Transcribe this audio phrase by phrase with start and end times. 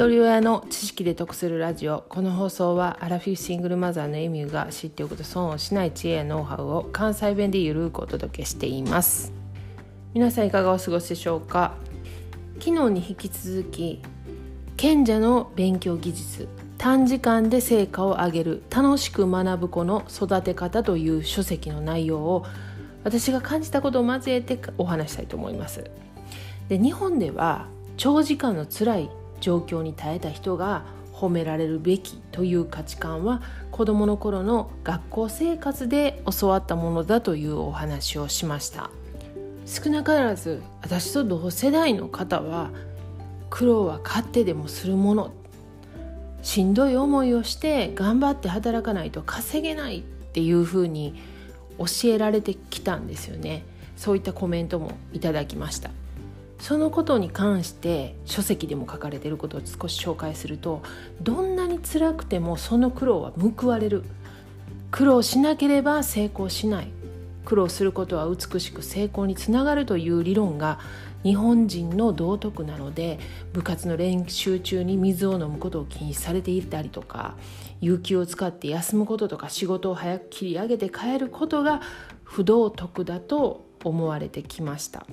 [0.00, 2.06] 一人親の知識で得するラジオ。
[2.08, 9.30] この放送はアラフィフシングルマザーのエミューが知っておくと損をしない知恵やノウハウを関西弁でゆるくお届けしています。
[10.14, 11.74] 皆さんいかがお過ごしでしょうか？
[12.60, 14.00] 昨日に引き続き
[14.78, 16.48] 賢者の勉強技術
[16.78, 22.46] 短時間で成果を上げる楽しく学ぶ子の育て方という書籍の内容を
[23.04, 25.90] 私が感じたことを交えてお話したいと思います。
[26.70, 27.66] で日本では
[27.98, 38.90] 長時間の辛い状況に耐えた人が褒められるべきという価値観は子どもの頃の学校生活で教わったものだというお話をしました。
[39.66, 42.70] 少なからず私と同世代の方は
[43.50, 45.32] 苦労は勝手でもするもの。
[46.42, 51.14] しんどい思いをして頑張って働かないと稼げないっていうふうに
[51.78, 53.64] 教えられてきたんですよね。
[53.96, 55.90] そういったコメントもいただきました。
[56.60, 60.82] そのことに関して書籍でも書かれていることを少し紹介すると
[61.22, 64.04] どんなに辛くてもその苦労は報われる
[64.90, 66.92] 苦労しなければ成功しない
[67.44, 70.78] 苦労することは美しく成功につながるという理論が
[71.22, 73.18] 日本人の道徳なので
[73.52, 77.36] 部活の練習中に水を飲むことを禁止されていたりとか
[77.80, 81.80] 有給を使って休むこととか仕事を早く切り上げて帰ることが
[82.22, 85.06] 不道徳だと思われてきました。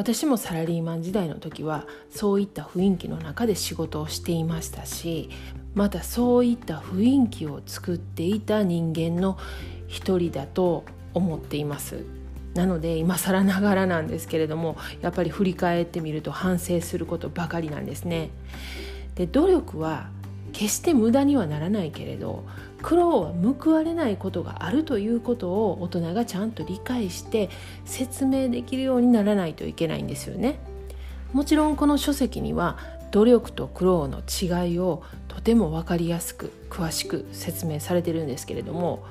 [0.00, 5.28] 私もサラリーマン時代の時はそういった雰囲気の中で仕事をしていましたし
[5.74, 9.36] またそういった雰囲気を作っていた人間の
[9.88, 12.06] 一人だと思っています。
[12.54, 18.30] なので今更ながらなんですけれどもやっぱり振り返ってみると反省することばかりなんですね。
[19.16, 20.08] で努力は
[20.60, 22.44] 決して無駄にはならないけれど
[22.82, 27.48] 苦労は報われないことがあるということを大人がちゃんと理解して
[27.86, 30.60] 説明できるようにならないといけないんですよね。
[31.32, 32.76] もちろんこの書籍には
[33.10, 39.06] 努力と苦労の違いをとても分かりやすく詳しく説明されてるんですけれども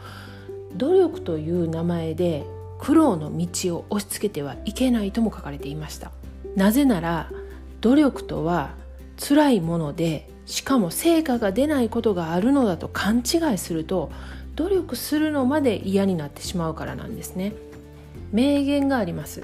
[0.76, 2.46] 努力という名前で
[2.78, 6.12] 苦労の道を押し付けてはいけないとも書かれていました
[6.56, 7.32] なぜなら
[7.82, 8.72] 努力とは
[9.18, 14.12] 辛いものでしかも成果が出ないことがあるのだと勘違いすると
[14.56, 17.54] 努力するのまで嫌になってしまうからなんですね。
[18.32, 19.44] 名言があります。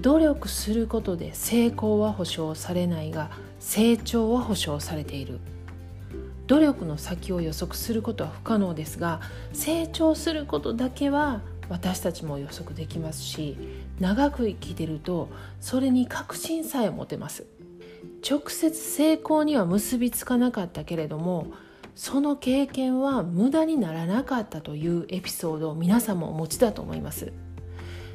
[0.00, 5.38] 努力することで成功は保証されないが成長は保証されている。
[6.48, 9.20] 努力の先を予測することは不可能ですが
[9.52, 13.56] 成長することだけは私たちも予測できますし
[13.98, 15.28] 長く生きてると
[15.60, 17.46] それに確信さえ持てます。
[18.28, 21.48] 直接成功には結びつかなかったけれども
[21.94, 27.32] その経験は無駄にならなかったというエピソードを皆さんもお持ちだと思います。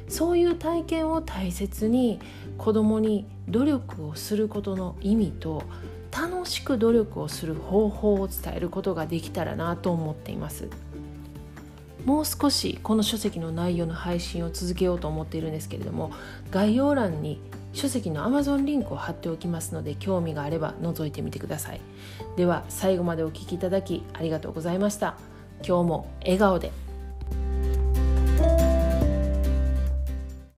[0.06, 2.18] そういう体験を大切に
[2.58, 5.62] 子供に努力をすることの意味と
[6.10, 10.68] 楽しく努力をする方法を伝えることができたらなと思っています。
[12.04, 16.10] もう少しこの書籍の内容の配信を続けようと思っているんですけれども
[16.50, 17.40] 概要欄に
[17.72, 21.80] 書籍の Amazon リンクを貼っておきますので興味があれば覗いてみてください。
[22.36, 25.16] では最後までお聴きいただきありがとうございました。
[25.66, 26.89] 今日も笑顔で。